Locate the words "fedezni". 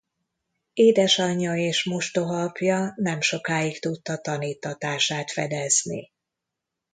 5.31-6.11